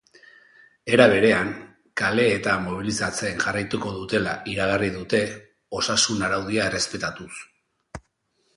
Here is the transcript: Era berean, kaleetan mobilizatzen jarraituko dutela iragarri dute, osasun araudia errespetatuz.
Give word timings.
Era 0.95 1.05
berean, 1.11 1.49
kaleetan 2.01 2.63
mobilizatzen 2.69 3.43
jarraituko 3.45 3.93
dutela 3.99 4.35
iragarri 4.55 4.89
dute, 4.97 5.23
osasun 5.83 6.25
araudia 6.31 6.67
errespetatuz. 6.73 7.31